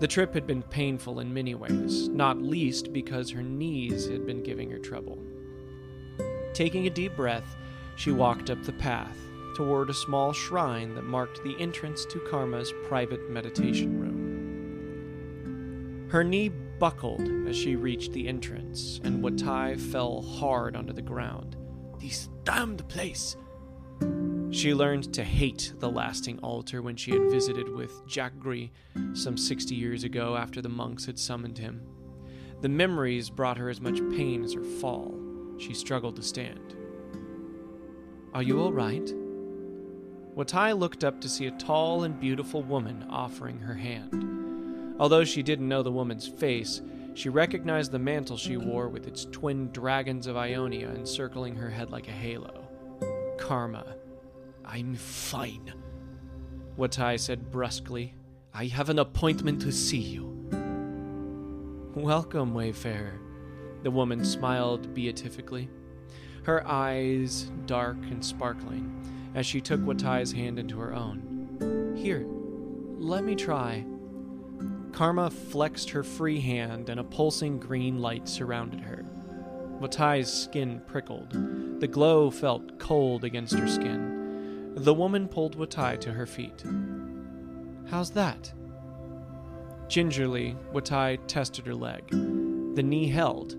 The 0.00 0.08
trip 0.08 0.34
had 0.34 0.46
been 0.46 0.62
painful 0.62 1.20
in 1.20 1.32
many 1.32 1.54
ways, 1.54 2.08
not 2.08 2.42
least 2.42 2.92
because 2.92 3.30
her 3.30 3.42
knees 3.42 4.08
had 4.08 4.26
been 4.26 4.42
giving 4.42 4.70
her 4.70 4.78
trouble. 4.78 5.18
Taking 6.56 6.86
a 6.86 6.90
deep 6.90 7.14
breath, 7.14 7.54
she 7.96 8.10
walked 8.10 8.48
up 8.48 8.62
the 8.62 8.72
path 8.72 9.18
toward 9.56 9.90
a 9.90 9.94
small 9.94 10.32
shrine 10.32 10.94
that 10.94 11.04
marked 11.04 11.44
the 11.44 11.54
entrance 11.60 12.06
to 12.06 12.18
Karma's 12.18 12.72
private 12.88 13.28
meditation 13.28 14.00
room. 14.00 16.08
Her 16.10 16.24
knee 16.24 16.48
buckled 16.48 17.28
as 17.46 17.54
she 17.54 17.76
reached 17.76 18.14
the 18.14 18.26
entrance, 18.26 19.02
and 19.04 19.22
Watai 19.22 19.78
fell 19.78 20.22
hard 20.22 20.76
onto 20.76 20.94
the 20.94 21.02
ground. 21.02 21.58
This 22.00 22.30
damned 22.44 22.88
place! 22.88 23.36
She 24.50 24.72
learned 24.72 25.12
to 25.12 25.24
hate 25.24 25.74
the 25.78 25.90
lasting 25.90 26.38
altar 26.38 26.80
when 26.80 26.96
she 26.96 27.10
had 27.10 27.30
visited 27.30 27.68
with 27.68 27.92
Jakri 28.06 28.72
some 29.12 29.36
60 29.36 29.74
years 29.74 30.04
ago 30.04 30.38
after 30.38 30.62
the 30.62 30.70
monks 30.70 31.04
had 31.04 31.18
summoned 31.18 31.58
him. 31.58 31.82
The 32.62 32.70
memories 32.70 33.28
brought 33.28 33.58
her 33.58 33.68
as 33.68 33.82
much 33.82 34.00
pain 34.16 34.42
as 34.42 34.54
her 34.54 34.64
fall. 34.64 35.25
She 35.58 35.74
struggled 35.74 36.16
to 36.16 36.22
stand. 36.22 36.74
Are 38.34 38.42
you 38.42 38.60
all 38.60 38.72
right? 38.72 39.12
Watai 40.36 40.78
looked 40.78 41.04
up 41.04 41.20
to 41.22 41.28
see 41.28 41.46
a 41.46 41.52
tall 41.52 42.04
and 42.04 42.20
beautiful 42.20 42.62
woman 42.62 43.06
offering 43.08 43.58
her 43.58 43.74
hand. 43.74 44.96
Although 45.00 45.24
she 45.24 45.42
didn't 45.42 45.68
know 45.68 45.82
the 45.82 45.90
woman's 45.90 46.28
face, 46.28 46.82
she 47.14 47.30
recognized 47.30 47.92
the 47.92 47.98
mantle 47.98 48.36
she 48.36 48.58
wore 48.58 48.90
with 48.90 49.06
its 49.06 49.24
twin 49.24 49.70
dragons 49.72 50.26
of 50.26 50.36
Ionia 50.36 50.90
encircling 50.90 51.56
her 51.56 51.70
head 51.70 51.90
like 51.90 52.08
a 52.08 52.12
halo. 52.12 52.68
Karma. 53.38 53.96
I'm 54.64 54.94
fine. 54.94 55.72
Watai 56.78 57.18
said 57.18 57.50
brusquely. 57.50 58.12
I 58.52 58.66
have 58.66 58.90
an 58.90 58.98
appointment 58.98 59.62
to 59.62 59.72
see 59.72 59.96
you. 59.96 60.32
Welcome, 61.94 62.52
Wayfarer. 62.52 63.20
The 63.82 63.90
woman 63.90 64.24
smiled 64.24 64.94
beatifically, 64.94 65.68
her 66.44 66.66
eyes 66.66 67.50
dark 67.66 67.98
and 68.10 68.24
sparkling 68.24 68.92
as 69.34 69.46
she 69.46 69.60
took 69.60 69.80
Watai's 69.80 70.32
hand 70.32 70.58
into 70.58 70.78
her 70.78 70.94
own. 70.94 71.94
Here, 71.96 72.26
let 72.98 73.24
me 73.24 73.34
try. 73.34 73.84
Karma 74.92 75.30
flexed 75.30 75.90
her 75.90 76.02
free 76.02 76.40
hand, 76.40 76.88
and 76.88 76.98
a 76.98 77.04
pulsing 77.04 77.58
green 77.58 78.00
light 78.00 78.28
surrounded 78.28 78.80
her. 78.80 79.04
Watai's 79.80 80.32
skin 80.32 80.80
prickled. 80.86 81.80
The 81.80 81.86
glow 81.86 82.30
felt 82.30 82.78
cold 82.78 83.24
against 83.24 83.58
her 83.58 83.68
skin. 83.68 84.72
The 84.76 84.94
woman 84.94 85.28
pulled 85.28 85.58
Watai 85.58 86.00
to 86.00 86.12
her 86.12 86.26
feet. 86.26 86.64
How's 87.90 88.10
that? 88.12 88.52
Gingerly, 89.88 90.56
Watai 90.72 91.18
tested 91.26 91.66
her 91.66 91.74
leg. 91.74 92.08
The 92.08 92.82
knee 92.82 93.08
held, 93.08 93.56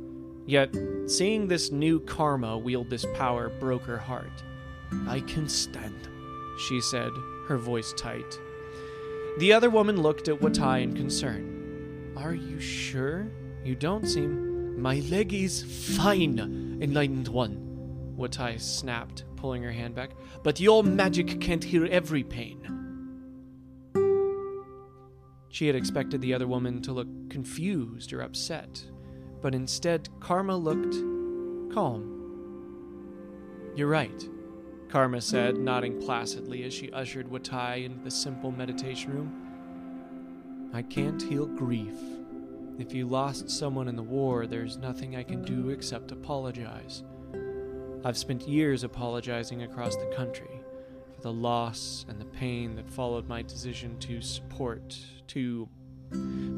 yet 0.48 0.76
seeing 1.06 1.48
this 1.48 1.72
new 1.72 2.00
karma 2.00 2.58
wield 2.58 2.90
this 2.90 3.06
power 3.14 3.50
broke 3.50 3.84
her 3.84 3.98
heart. 3.98 4.44
I 5.08 5.20
can 5.20 5.48
stand, 5.48 6.08
she 6.68 6.82
said, 6.82 7.12
her 7.48 7.58
voice 7.58 7.94
tight. 7.94 8.40
The 9.38 9.54
other 9.54 9.70
woman 9.70 10.02
looked 10.02 10.30
at 10.30 10.40
Watai 10.40 10.82
in 10.82 10.96
concern. 10.96 12.14
Are 12.18 12.34
you 12.34 12.60
sure? 12.60 13.28
You 13.64 13.76
don't 13.76 14.08
seem. 14.08 14.82
My 14.82 15.00
leg 15.12 15.34
is 15.34 15.96
fine, 15.98 16.80
enlightened 16.82 17.28
one, 17.28 18.16
Watai 18.18 18.60
snapped, 18.60 19.26
pulling 19.36 19.62
her 19.64 19.72
hand 19.72 19.94
back. 19.94 20.12
But 20.44 20.60
your 20.60 20.84
magic 20.84 21.40
can't 21.42 21.64
heal 21.64 21.88
every 21.92 22.24
pain. 22.24 22.64
She 25.50 25.68
had 25.68 25.76
expected 25.76 26.22
the 26.22 26.34
other 26.34 26.48
woman 26.48 26.82
to 26.84 26.94
look 26.94 27.08
confused 27.30 28.14
or 28.14 28.22
upset, 28.22 28.84
but 29.42 29.56
instead, 29.56 30.10
Karma 30.20 30.56
looked 30.56 30.96
calm. 31.74 32.14
You're 33.76 33.88
right. 33.88 34.28
Karma 34.90 35.22
said, 35.22 35.58
nodding 35.58 36.02
placidly 36.02 36.64
as 36.64 36.74
she 36.74 36.92
ushered 36.92 37.30
Watai 37.30 37.86
into 37.86 38.04
the 38.04 38.12
simple 38.12 38.52
meditation 38.52 39.12
room. 39.12 40.70
I 40.74 40.82
can't 40.82 41.22
heal 41.22 41.46
grief. 41.46 41.98
If 42.80 42.94
you 42.94 43.08
lost 43.08 43.50
someone 43.50 43.88
in 43.88 43.96
the 43.96 44.04
war, 44.04 44.48
there's 44.48 44.78
nothing 44.78 45.16
I 45.16 45.24
can 45.24 45.42
do 45.42 45.70
except 45.70 46.12
apologize. 46.12 47.04
I've 48.06 48.18
spent 48.18 48.48
years 48.48 48.84
apologizing 48.84 49.64
across 49.64 49.96
the 49.96 50.14
country 50.16 50.62
for 51.16 51.22
the 51.22 51.34
loss 51.34 52.06
and 52.08 52.22
the 52.22 52.26
pain 52.26 52.76
that 52.76 52.90
followed 52.90 53.28
my 53.28 53.42
decision 53.42 53.98
to 54.00 54.22
support, 54.22 54.98
to 55.28 55.68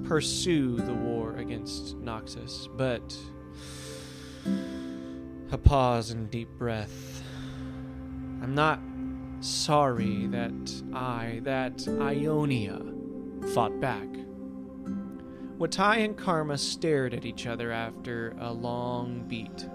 pursue 0.07 0.77
the 0.77 0.93
war 0.93 1.35
against 1.37 1.97
Noxus. 1.99 2.67
But. 2.75 3.15
A 5.51 5.57
pause 5.57 6.11
and 6.11 6.29
deep 6.29 6.49
breath. 6.57 7.23
I'm 8.41 8.53
not 8.55 8.79
sorry 9.39 10.27
that 10.27 10.83
I, 10.93 11.41
that 11.43 11.87
Ionia, 11.87 12.81
fought 13.53 13.79
back. 13.79 14.07
Watai 15.57 16.05
and 16.05 16.17
Karma 16.17 16.57
stared 16.57 17.13
at 17.13 17.25
each 17.25 17.45
other 17.45 17.71
after 17.71 18.35
a 18.39 18.51
long 18.51 19.25
beat. 19.27 19.67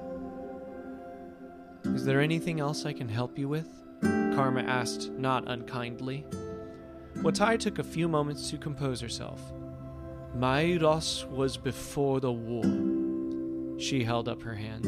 Is 1.94 2.04
there 2.04 2.20
anything 2.20 2.60
else 2.60 2.86
I 2.86 2.92
can 2.92 3.08
help 3.08 3.38
you 3.38 3.48
with? 3.48 3.68
Karma 4.00 4.62
asked, 4.62 5.10
not 5.10 5.44
unkindly. 5.46 6.24
Watai 7.16 7.58
took 7.58 7.78
a 7.78 7.84
few 7.84 8.08
moments 8.08 8.50
to 8.50 8.58
compose 8.58 9.00
herself. 9.00 9.40
My 10.34 10.64
loss 10.80 11.24
was 11.30 11.56
before 11.56 12.18
the 12.18 12.32
war. 12.32 13.78
She 13.78 14.02
held 14.02 14.28
up 14.28 14.42
her 14.42 14.54
hand. 14.54 14.82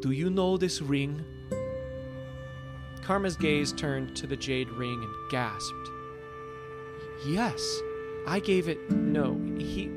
Do 0.00 0.12
you 0.12 0.30
know 0.30 0.56
this 0.56 0.80
ring? 0.80 1.22
Karma's 3.02 3.36
gaze 3.36 3.72
turned 3.72 4.16
to 4.16 4.26
the 4.26 4.36
jade 4.36 4.70
ring 4.70 5.02
and 5.02 5.30
gasped. 5.30 5.90
Yes, 7.26 7.80
I 8.26 8.40
gave 8.40 8.68
it. 8.68 8.90
No, 8.90 9.38
he. 9.58 9.90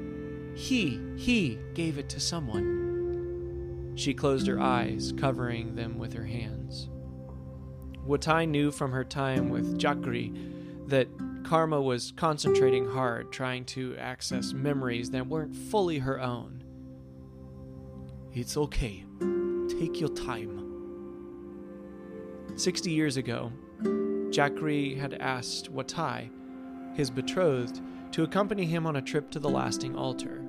He. 0.55 0.99
He 1.15 1.57
gave 1.73 1.97
it 1.97 2.09
to 2.09 2.19
someone. 2.19 3.93
She 3.95 4.13
closed 4.13 4.45
her 4.47 4.59
eyes, 4.59 5.13
covering 5.17 5.75
them 5.75 5.97
with 5.97 6.11
her 6.13 6.25
hands. 6.25 6.89
Watai 8.05 8.47
knew 8.47 8.71
from 8.71 8.91
her 8.91 9.05
time 9.05 9.49
with 9.49 9.79
Jakri 9.79 10.33
that 10.87 11.07
Karma 11.45 11.79
was 11.79 12.11
concentrating 12.15 12.89
hard, 12.89 13.31
trying 13.31 13.65
to 13.65 13.95
access 13.97 14.51
memories 14.51 15.11
that 15.11 15.27
weren't 15.27 15.55
fully 15.55 15.99
her 15.99 16.19
own. 16.19 16.63
It's 18.33 18.57
okay. 18.57 19.03
Take 19.69 19.99
your 19.99 20.09
time. 20.09 20.63
Sixty 22.55 22.89
years 22.89 23.17
ago, 23.17 23.51
Jakri 24.31 24.95
had 24.95 25.13
asked 25.13 25.71
Watai, 25.71 26.31
his 26.95 27.11
betrothed, 27.11 27.79
to 28.13 28.23
accompany 28.23 28.65
him 28.65 28.87
on 28.87 28.95
a 28.95 29.01
trip 29.01 29.29
to 29.29 29.39
the 29.39 29.49
lasting 29.49 29.95
altar. 29.95 30.41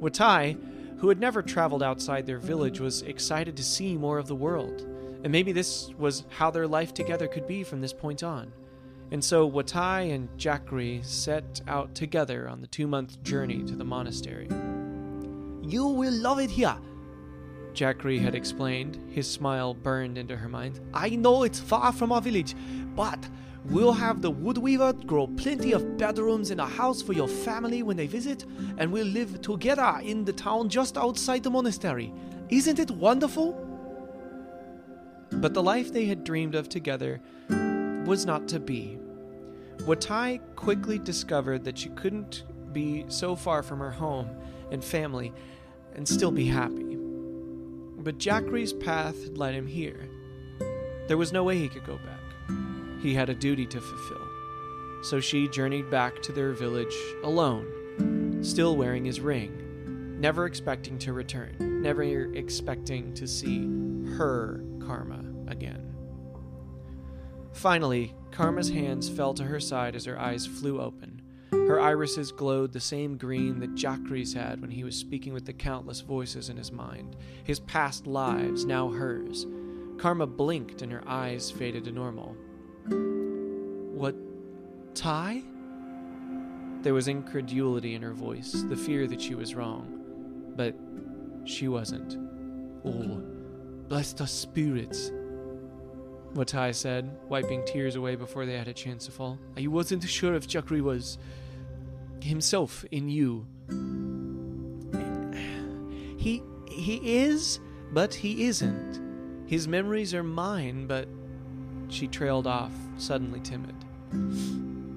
Watai, 0.00 0.58
who 1.00 1.10
had 1.10 1.20
never 1.20 1.42
traveled 1.42 1.82
outside 1.82 2.24
their 2.24 2.38
village, 2.38 2.80
was 2.80 3.02
excited 3.02 3.58
to 3.58 3.62
see 3.62 3.98
more 3.98 4.16
of 4.16 4.26
the 4.26 4.34
world, 4.34 4.86
and 5.22 5.30
maybe 5.30 5.52
this 5.52 5.92
was 5.98 6.24
how 6.30 6.50
their 6.50 6.66
life 6.66 6.94
together 6.94 7.28
could 7.28 7.46
be 7.46 7.62
from 7.62 7.82
this 7.82 7.92
point 7.92 8.22
on. 8.22 8.50
And 9.10 9.24
so 9.24 9.50
Watai 9.50 10.14
and 10.14 10.28
Jakri 10.36 11.04
set 11.04 11.62
out 11.66 11.94
together 11.94 12.48
on 12.48 12.60
the 12.60 12.66
two 12.66 12.86
month 12.86 13.22
journey 13.22 13.62
to 13.64 13.74
the 13.74 13.84
monastery. 13.84 14.48
You 15.62 15.86
will 15.86 16.12
love 16.12 16.38
it 16.40 16.50
here, 16.50 16.76
Jakri 17.74 18.18
had 18.18 18.34
explained. 18.34 18.98
His 19.10 19.30
smile 19.30 19.72
burned 19.72 20.18
into 20.18 20.36
her 20.36 20.48
mind. 20.48 20.80
I 20.92 21.10
know 21.10 21.44
it's 21.44 21.60
far 21.60 21.92
from 21.92 22.12
our 22.12 22.20
village, 22.20 22.54
but 22.96 23.28
we'll 23.66 23.92
have 23.92 24.20
the 24.20 24.32
woodweaver 24.32 25.06
grow 25.06 25.26
plenty 25.26 25.72
of 25.72 25.96
bedrooms 25.96 26.50
and 26.50 26.60
a 26.60 26.66
house 26.66 27.00
for 27.00 27.12
your 27.12 27.28
family 27.28 27.82
when 27.82 27.96
they 27.96 28.06
visit, 28.06 28.44
and 28.78 28.90
we'll 28.90 29.06
live 29.06 29.40
together 29.42 30.00
in 30.02 30.24
the 30.24 30.32
town 30.32 30.68
just 30.68 30.98
outside 30.98 31.42
the 31.42 31.50
monastery. 31.50 32.12
Isn't 32.50 32.78
it 32.78 32.90
wonderful? 32.90 33.64
But 35.30 35.54
the 35.54 35.62
life 35.62 35.92
they 35.92 36.06
had 36.06 36.24
dreamed 36.24 36.54
of 36.54 36.68
together 36.68 37.20
was 38.08 38.26
not 38.26 38.48
to 38.48 38.58
be. 38.58 38.98
Watai 39.78 40.40
quickly 40.56 40.98
discovered 40.98 41.64
that 41.64 41.78
she 41.78 41.90
couldn't 41.90 42.44
be 42.72 43.04
so 43.08 43.36
far 43.36 43.62
from 43.62 43.78
her 43.78 43.92
home 43.92 44.28
and 44.72 44.82
family 44.82 45.32
and 45.94 46.08
still 46.08 46.32
be 46.32 46.46
happy 46.46 46.88
but 48.08 48.18
Jakri's 48.18 48.72
path 48.72 49.16
led 49.34 49.54
him 49.54 49.66
here. 49.66 50.08
There 51.08 51.16
was 51.16 51.32
no 51.32 51.44
way 51.44 51.58
he 51.58 51.68
could 51.68 51.84
go 51.84 51.98
back. 51.98 52.56
He 53.02 53.14
had 53.14 53.28
a 53.28 53.34
duty 53.34 53.66
to 53.66 53.80
fulfill. 53.80 54.26
So 55.02 55.20
she 55.20 55.48
journeyed 55.48 55.90
back 55.90 56.22
to 56.22 56.32
their 56.32 56.52
village 56.52 56.94
alone, 57.22 58.38
still 58.42 58.76
wearing 58.76 59.04
his 59.04 59.20
ring, 59.20 60.16
never 60.20 60.46
expecting 60.46 60.98
to 61.00 61.12
return, 61.12 61.54
never 61.82 62.02
expecting 62.02 63.12
to 63.14 63.26
see 63.26 63.68
her 64.16 64.64
karma 64.80 65.22
again. 65.46 65.87
Finally, 67.52 68.14
Karma's 68.30 68.70
hands 68.70 69.08
fell 69.08 69.34
to 69.34 69.44
her 69.44 69.60
side 69.60 69.96
as 69.96 70.04
her 70.04 70.18
eyes 70.18 70.46
flew 70.46 70.80
open. 70.80 71.22
Her 71.50 71.80
irises 71.80 72.32
glowed 72.32 72.72
the 72.72 72.80
same 72.80 73.16
green 73.16 73.60
that 73.60 73.74
Jakri 73.74 74.24
had 74.34 74.60
when 74.60 74.70
he 74.70 74.84
was 74.84 74.96
speaking 74.96 75.32
with 75.32 75.44
the 75.44 75.52
countless 75.52 76.00
voices 76.00 76.48
in 76.48 76.56
his 76.56 76.72
mind, 76.72 77.16
his 77.44 77.60
past 77.60 78.06
lives, 78.06 78.64
now 78.64 78.88
hers. 78.88 79.46
Karma 79.98 80.26
blinked 80.26 80.82
and 80.82 80.92
her 80.92 81.02
eyes 81.06 81.50
faded 81.50 81.84
to 81.84 81.92
normal. 81.92 82.36
What? 83.94 84.14
Ty? 84.94 85.42
There 86.82 86.94
was 86.94 87.08
incredulity 87.08 87.94
in 87.94 88.02
her 88.02 88.14
voice, 88.14 88.64
the 88.68 88.76
fear 88.76 89.06
that 89.08 89.20
she 89.20 89.34
was 89.34 89.54
wrong. 89.54 90.52
But 90.54 90.74
she 91.44 91.68
wasn't. 91.68 92.16
Oh, 92.84 93.22
bless 93.88 94.12
the 94.12 94.26
spirits, 94.26 95.10
Watai 96.34 96.74
said, 96.74 97.16
wiping 97.28 97.64
tears 97.64 97.96
away 97.96 98.14
before 98.14 98.46
they 98.46 98.56
had 98.56 98.68
a 98.68 98.74
chance 98.74 99.06
to 99.06 99.12
fall. 99.12 99.38
I 99.56 99.66
wasn't 99.66 100.04
sure 100.04 100.34
if 100.34 100.46
Chakri 100.46 100.80
was 100.80 101.18
himself 102.22 102.84
in 102.90 103.08
you. 103.08 103.46
He 106.16 106.42
he 106.68 107.16
is, 107.16 107.60
but 107.92 108.14
he 108.14 108.44
isn't. 108.44 109.00
His 109.46 109.66
memories 109.66 110.14
are 110.14 110.22
mine, 110.22 110.86
but 110.86 111.08
she 111.88 112.06
trailed 112.06 112.46
off, 112.46 112.72
suddenly 112.98 113.40
timid. 113.40 113.74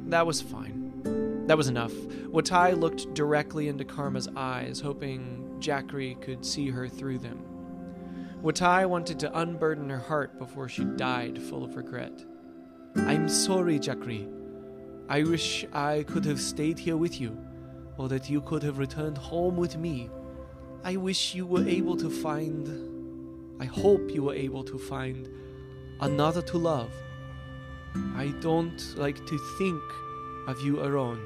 That 0.09 0.27
was 0.27 0.41
fine. 0.41 1.45
That 1.47 1.57
was 1.57 1.69
enough. 1.69 1.93
Watai 1.93 2.77
looked 2.79 3.13
directly 3.13 3.67
into 3.67 3.85
Karma's 3.85 4.29
eyes, 4.35 4.79
hoping 4.79 5.55
Jackery 5.59 6.19
could 6.21 6.45
see 6.45 6.69
her 6.69 6.87
through 6.87 7.19
them. 7.19 7.39
Watai 8.43 8.89
wanted 8.89 9.19
to 9.19 9.39
unburden 9.39 9.89
her 9.89 9.99
heart 9.99 10.39
before 10.39 10.67
she 10.67 10.83
died 10.83 11.39
full 11.39 11.63
of 11.63 11.75
regret. 11.75 12.25
I'm 12.95 13.29
sorry, 13.29 13.77
Jackery. 13.77 14.27
I 15.07 15.21
wish 15.23 15.63
I 15.71 16.03
could 16.07 16.25
have 16.25 16.41
stayed 16.41 16.79
here 16.79 16.97
with 16.97 17.21
you, 17.21 17.37
or 17.97 18.09
that 18.09 18.31
you 18.31 18.41
could 18.41 18.63
have 18.63 18.79
returned 18.79 19.17
home 19.17 19.57
with 19.57 19.77
me. 19.77 20.09
I 20.83 20.95
wish 20.95 21.35
you 21.35 21.45
were 21.45 21.67
able 21.67 21.95
to 21.97 22.09
find. 22.09 22.67
I 23.61 23.65
hope 23.65 24.09
you 24.09 24.23
were 24.23 24.33
able 24.33 24.63
to 24.63 24.79
find 24.79 25.29
another 25.99 26.41
to 26.41 26.57
love. 26.57 26.91
I 28.15 28.33
don't 28.39 28.97
like 28.97 29.23
to 29.27 29.37
think 29.59 29.83
of 30.47 30.59
you 30.61 30.81
alone. 30.81 31.21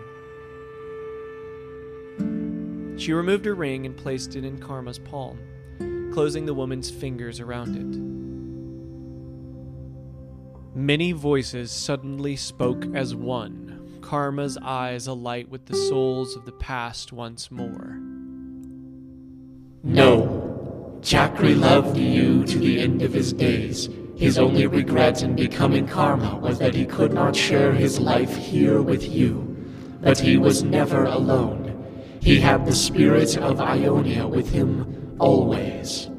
She 2.97 3.13
removed 3.13 3.45
her 3.45 3.55
ring 3.55 3.85
and 3.85 3.95
placed 3.95 4.35
it 4.35 4.43
in 4.43 4.57
Karma's 4.57 4.99
palm, 4.99 5.39
closing 6.15 6.45
the 6.45 6.53
woman's 6.53 6.89
fingers 6.89 7.41
around 7.41 7.75
it. 7.75 7.93
Many 10.73 11.11
voices 11.11 11.73
suddenly 11.73 12.37
spoke 12.37 12.85
as 12.95 13.13
one, 13.13 13.99
Karma's 13.99 14.57
eyes 14.61 15.07
alight 15.07 15.49
with 15.49 15.65
the 15.65 15.75
souls 15.75 16.37
of 16.37 16.45
the 16.45 16.53
past 16.53 17.11
once 17.11 17.51
more. 17.51 17.99
No, 19.83 21.01
Chakri 21.01 21.53
loved 21.53 21.97
you 21.97 22.45
to 22.45 22.59
the 22.59 22.79
end 22.79 23.01
of 23.01 23.11
his 23.11 23.33
days. 23.33 23.89
His 24.15 24.37
only 24.37 24.67
regret 24.67 25.21
in 25.21 25.35
becoming 25.35 25.85
Karma 25.85 26.37
was 26.37 26.59
that 26.59 26.75
he 26.75 26.85
could 26.85 27.11
not 27.11 27.35
share 27.35 27.73
his 27.73 27.99
life 27.99 28.37
here 28.37 28.81
with 28.81 29.03
you. 29.03 29.53
But 29.99 30.19
he 30.19 30.37
was 30.37 30.63
never 30.63 31.03
alone. 31.03 32.17
He 32.21 32.39
had 32.39 32.65
the 32.65 32.73
spirit 32.73 33.35
of 33.35 33.59
Ionia 33.59 34.25
with 34.25 34.53
him 34.53 35.04
always. 35.19 36.09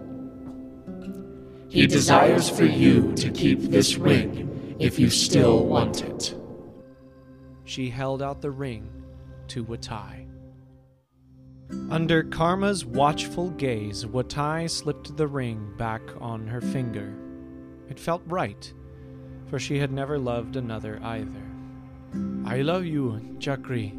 He 1.69 1.87
desires 1.87 2.49
for 2.49 2.65
you 2.65 3.13
to 3.15 3.31
keep 3.31 3.61
this 3.61 3.97
ring 3.97 4.77
if 4.79 4.99
you 4.99 5.11
still 5.11 5.67
want 5.67 6.03
it. 6.03 6.35
She 7.65 7.91
held 7.91 8.23
out 8.23 8.41
the 8.41 8.51
ring 8.51 8.89
to 9.49 9.65
Watai. 9.65 10.27
Under 11.91 12.23
Karma's 12.23 12.85
watchful 12.85 13.51
gaze, 13.51 14.05
Watai 14.05 14.71
slipped 14.71 15.17
the 15.17 15.27
ring 15.27 15.75
back 15.77 16.03
on 16.21 16.47
her 16.47 16.61
finger. 16.61 17.13
It 17.89 17.99
felt 17.99 18.23
right, 18.27 18.73
for 19.49 19.59
she 19.59 19.79
had 19.79 19.93
never 19.93 20.19
loved 20.19 20.57
another 20.57 21.01
either. 21.03 21.43
I 22.45 22.63
love 22.63 22.85
you, 22.85 23.21
Chakri, 23.39 23.93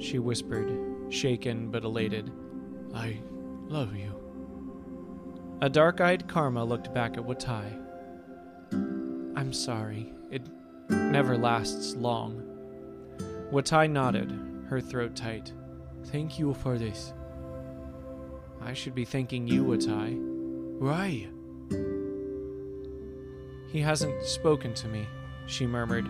she 0.00 0.18
whispered, 0.18 0.72
shaken 1.10 1.70
but 1.70 1.84
elated. 1.84 2.30
I 2.94 3.20
love 3.72 3.96
you. 3.96 4.12
A 5.62 5.70
dark 5.70 6.02
eyed 6.02 6.28
Karma 6.28 6.62
looked 6.62 6.92
back 6.92 7.16
at 7.16 7.24
Watai. 7.24 7.72
I'm 9.34 9.52
sorry. 9.54 10.12
It 10.30 10.42
never 10.90 11.38
lasts 11.38 11.94
long. 11.94 12.42
Watai 13.50 13.90
nodded, 13.90 14.30
her 14.68 14.78
throat 14.78 15.16
tight. 15.16 15.54
Thank 16.06 16.38
you 16.38 16.52
for 16.52 16.76
this. 16.76 17.14
I 18.60 18.74
should 18.74 18.94
be 18.94 19.06
thanking 19.06 19.48
you, 19.48 19.64
Watai. 19.64 20.18
Why? 20.78 21.28
He 23.72 23.80
hasn't 23.80 24.22
spoken 24.24 24.74
to 24.74 24.88
me, 24.88 25.06
she 25.46 25.66
murmured. 25.66 26.06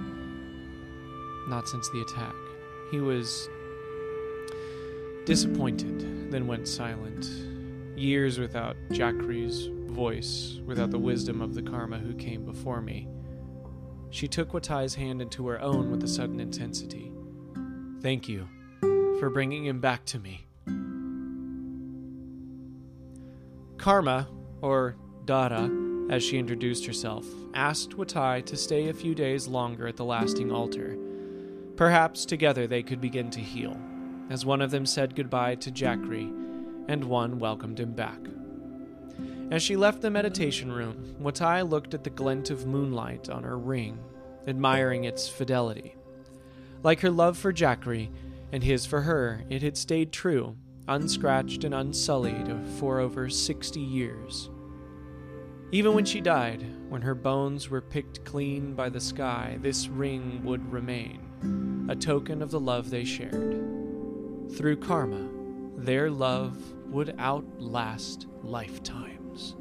Not 1.48 1.68
since 1.68 1.88
the 1.90 2.00
attack. 2.00 2.34
He 2.90 2.98
was 2.98 3.48
disappointed, 5.26 6.32
then 6.32 6.48
went 6.48 6.66
silent. 6.66 7.51
Years 8.02 8.40
without 8.40 8.74
Jackery's 8.90 9.68
voice, 9.86 10.58
without 10.66 10.90
the 10.90 10.98
wisdom 10.98 11.40
of 11.40 11.54
the 11.54 11.62
karma 11.62 11.98
who 11.98 12.14
came 12.14 12.44
before 12.44 12.80
me. 12.80 13.06
She 14.10 14.26
took 14.26 14.50
Watai's 14.50 14.96
hand 14.96 15.22
into 15.22 15.46
her 15.46 15.60
own 15.60 15.88
with 15.88 16.02
a 16.02 16.08
sudden 16.08 16.40
intensity. 16.40 17.12
Thank 18.00 18.28
you 18.28 18.48
for 19.20 19.30
bringing 19.30 19.64
him 19.66 19.80
back 19.80 20.04
to 20.06 20.18
me. 20.18 20.48
Karma, 23.78 24.26
or 24.62 24.96
Dara, 25.24 25.70
as 26.10 26.24
she 26.24 26.40
introduced 26.40 26.84
herself, 26.84 27.24
asked 27.54 27.90
Watai 27.90 28.44
to 28.46 28.56
stay 28.56 28.88
a 28.88 28.94
few 28.94 29.14
days 29.14 29.46
longer 29.46 29.86
at 29.86 29.96
the 29.96 30.04
lasting 30.04 30.50
altar. 30.50 30.98
Perhaps 31.76 32.26
together 32.26 32.66
they 32.66 32.82
could 32.82 33.00
begin 33.00 33.30
to 33.30 33.40
heal, 33.40 33.80
as 34.28 34.44
one 34.44 34.60
of 34.60 34.72
them 34.72 34.86
said 34.86 35.14
goodbye 35.14 35.54
to 35.54 35.70
Jackery, 35.70 36.41
and 36.88 37.04
one 37.04 37.38
welcomed 37.38 37.80
him 37.80 37.92
back. 37.92 38.18
As 39.50 39.62
she 39.62 39.76
left 39.76 40.00
the 40.00 40.10
meditation 40.10 40.72
room, 40.72 41.14
Watai 41.20 41.68
looked 41.68 41.94
at 41.94 42.04
the 42.04 42.10
glint 42.10 42.50
of 42.50 42.66
moonlight 42.66 43.28
on 43.28 43.42
her 43.42 43.58
ring, 43.58 43.98
admiring 44.46 45.04
its 45.04 45.28
fidelity. 45.28 45.94
Like 46.82 47.00
her 47.00 47.10
love 47.10 47.36
for 47.36 47.52
Jackery, 47.52 48.10
and 48.50 48.62
his 48.62 48.86
for 48.86 49.02
her, 49.02 49.44
it 49.50 49.62
had 49.62 49.76
stayed 49.76 50.12
true, 50.12 50.56
unscratched 50.88 51.64
and 51.64 51.74
unsullied 51.74 52.50
for 52.78 52.98
over 52.98 53.28
sixty 53.28 53.80
years. 53.80 54.50
Even 55.70 55.94
when 55.94 56.04
she 56.04 56.20
died, 56.20 56.64
when 56.88 57.02
her 57.02 57.14
bones 57.14 57.70
were 57.70 57.80
picked 57.80 58.24
clean 58.24 58.74
by 58.74 58.88
the 58.88 59.00
sky, 59.00 59.58
this 59.62 59.88
ring 59.88 60.42
would 60.44 60.72
remain, 60.72 61.86
a 61.88 61.96
token 61.96 62.42
of 62.42 62.50
the 62.50 62.60
love 62.60 62.90
they 62.90 63.04
shared. 63.04 64.50
Through 64.56 64.76
karma, 64.78 65.28
their 65.84 66.10
love 66.10 66.56
would 66.86 67.14
outlast 67.18 68.26
lifetimes. 68.42 69.56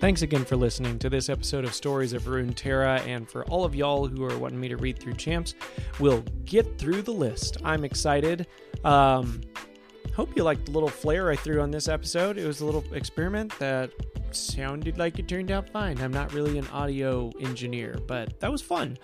Thanks 0.00 0.22
again 0.22 0.44
for 0.44 0.56
listening 0.56 0.98
to 0.98 1.08
this 1.08 1.28
episode 1.28 1.64
of 1.64 1.74
Stories 1.74 2.12
of 2.12 2.24
Runeterra, 2.24 3.06
and 3.06 3.28
for 3.28 3.44
all 3.44 3.64
of 3.64 3.74
y'all 3.74 4.08
who 4.08 4.24
are 4.24 4.36
wanting 4.36 4.58
me 4.58 4.68
to 4.68 4.76
read 4.76 4.98
through 4.98 5.14
champs, 5.14 5.54
we'll 6.00 6.24
get 6.44 6.76
through 6.76 7.02
the 7.02 7.12
list. 7.12 7.58
I'm 7.62 7.84
excited. 7.84 8.48
Um, 8.84 9.42
hope 10.14 10.36
you 10.36 10.42
liked 10.42 10.66
the 10.66 10.72
little 10.72 10.88
flair 10.88 11.30
I 11.30 11.36
threw 11.36 11.60
on 11.60 11.70
this 11.70 11.88
episode. 11.88 12.38
It 12.38 12.46
was 12.46 12.60
a 12.60 12.66
little 12.66 12.84
experiment 12.92 13.58
that 13.58 13.90
sounded 14.30 14.98
like 14.98 15.18
it 15.18 15.28
turned 15.28 15.50
out 15.50 15.68
fine. 15.68 16.00
I'm 16.00 16.12
not 16.12 16.32
really 16.32 16.58
an 16.58 16.66
audio 16.68 17.30
engineer, 17.40 17.98
but 18.06 18.38
that 18.40 18.50
was 18.50 18.62
fun. 18.62 18.98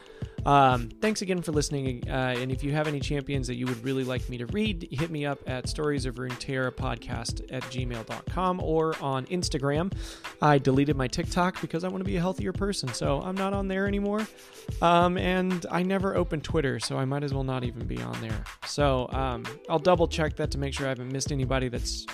Um, 0.47 0.89
thanks 1.01 1.23
again 1.23 1.43
for 1.43 1.53
listening. 1.53 2.09
Uh, 2.09 2.35
and 2.39 2.51
if 2.51 2.63
you 2.63 2.73
have 2.73 2.87
any 2.87 3.01
champions 3.01 3.47
that 3.49 3.57
you 3.57 3.67
would 3.67 3.83
really 3.85 4.05
like 4.05 4.29
me 4.29 4.39
to 4.39 4.47
read, 4.47 4.89
hit 4.91 5.11
me 5.11 5.27
up 5.27 5.41
at 5.47 5.69
stories 5.69 6.07
of 6.07 6.17
Runeterra 6.17 6.71
podcast 6.71 7.45
at 7.51 7.63
gmail.com 7.65 8.61
or 8.61 8.97
on 9.01 9.27
Instagram. 9.27 9.93
I 10.41 10.59
deleted 10.59 10.97
my 10.97 11.09
TikTok 11.09 11.61
because 11.61 11.85
I 11.85 11.89
want 11.89 12.01
to 12.01 12.05
be 12.05 12.17
a 12.17 12.21
healthier 12.21 12.53
person, 12.53 12.89
so 12.93 13.21
I'm 13.21 13.37
not 13.37 13.53
on 13.53 13.69
there 13.69 13.87
anymore. 13.87 14.27
Um, 14.81 15.19
and 15.19 15.67
I 15.71 15.83
never 15.83 16.17
open 16.17 16.41
Twitter, 16.41 16.79
so 16.79 16.97
I 16.99 17.05
might 17.05 17.25
as 17.25 17.35
well 17.35 17.45
not 17.45 17.65
even 17.65 17.87
be 17.87 18.01
on 18.01 18.21
there. 18.21 18.45
So 18.67 19.09
um, 19.13 19.45
I'll 19.69 19.79
double 19.79 20.09
check 20.09 20.37
that 20.37 20.51
to 20.53 20.59
make 20.59 20.75
sure 20.75 20.87
I 20.87 20.91
haven't 20.91 21.13
missed 21.13 21.33
anybody 21.33 21.69
that's 21.69 22.07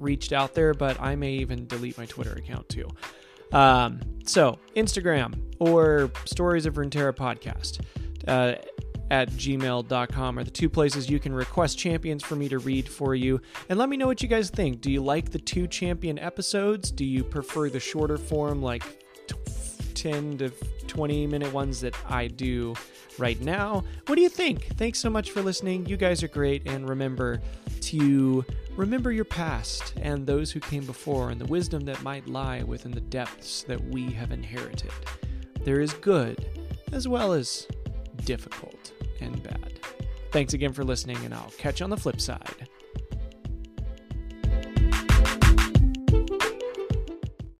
reached 0.00 0.32
out 0.32 0.54
there, 0.54 0.74
but 0.74 1.00
I 1.00 1.16
may 1.16 1.32
even 1.34 1.66
delete 1.66 1.98
my 1.98 2.06
Twitter 2.06 2.32
account 2.32 2.68
too. 2.68 2.88
Um, 3.52 4.00
so 4.24 4.58
Instagram 4.76 5.40
or 5.58 6.10
Stories 6.24 6.66
of 6.66 6.74
Runeterra 6.74 7.14
podcast. 7.14 7.80
Uh, 8.26 8.54
at 9.10 9.30
gmail.com 9.30 10.38
are 10.38 10.44
the 10.44 10.50
two 10.50 10.68
places 10.68 11.08
you 11.08 11.18
can 11.18 11.32
request 11.32 11.78
champions 11.78 12.22
for 12.22 12.36
me 12.36 12.48
to 12.48 12.58
read 12.58 12.88
for 12.88 13.14
you. 13.14 13.40
And 13.68 13.78
let 13.78 13.88
me 13.88 13.96
know 13.96 14.06
what 14.06 14.22
you 14.22 14.28
guys 14.28 14.50
think. 14.50 14.80
Do 14.80 14.90
you 14.90 15.02
like 15.02 15.30
the 15.30 15.38
two 15.38 15.66
champion 15.66 16.18
episodes? 16.18 16.90
Do 16.90 17.04
you 17.04 17.24
prefer 17.24 17.70
the 17.70 17.80
shorter 17.80 18.18
form, 18.18 18.62
like 18.62 18.82
10 20.00 20.38
to 20.38 20.50
20 20.86 21.26
minute 21.26 21.52
ones 21.52 21.80
that 21.80 21.94
I 22.08 22.28
do 22.28 22.74
right 23.18 23.40
now? 23.40 23.84
What 24.06 24.14
do 24.16 24.22
you 24.22 24.28
think? 24.28 24.76
Thanks 24.76 24.98
so 24.98 25.10
much 25.10 25.30
for 25.30 25.42
listening. 25.42 25.86
You 25.86 25.96
guys 25.96 26.22
are 26.22 26.28
great. 26.28 26.66
And 26.66 26.88
remember 26.88 27.40
to 27.82 28.44
remember 28.76 29.12
your 29.12 29.24
past 29.24 29.94
and 30.00 30.26
those 30.26 30.52
who 30.52 30.60
came 30.60 30.86
before 30.86 31.30
and 31.30 31.40
the 31.40 31.46
wisdom 31.46 31.84
that 31.86 32.02
might 32.02 32.28
lie 32.28 32.62
within 32.62 32.92
the 32.92 33.00
depths 33.00 33.64
that 33.64 33.82
we 33.88 34.10
have 34.12 34.30
inherited. 34.30 34.92
There 35.64 35.80
is 35.80 35.92
good 35.94 36.46
as 36.92 37.08
well 37.08 37.32
as 37.32 37.66
difficult 38.24 38.92
and 39.20 39.42
bad. 39.42 39.80
Thanks 40.30 40.54
again 40.54 40.72
for 40.72 40.84
listening, 40.84 41.16
and 41.24 41.34
I'll 41.34 41.52
catch 41.58 41.80
you 41.80 41.84
on 41.84 41.90
the 41.90 41.96
flip 41.96 42.20
side. 42.20 42.68